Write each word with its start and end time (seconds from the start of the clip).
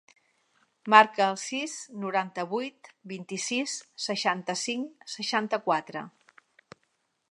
Marca 0.93 1.27
el 1.33 1.37
sis, 1.41 1.75
noranta-vuit, 2.05 2.91
vint-i-sis, 3.13 3.77
seixanta-cinc, 4.09 5.09
seixanta-quatre. 5.19 6.09